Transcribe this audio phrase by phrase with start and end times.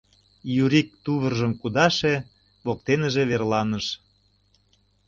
[0.63, 2.13] Юрик тувыржым кудаше,
[2.65, 3.85] воктеныже верланыш.